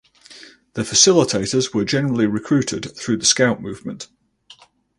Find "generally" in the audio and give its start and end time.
1.85-2.25